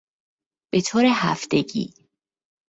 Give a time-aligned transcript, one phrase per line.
[0.73, 1.93] به طور هفتگی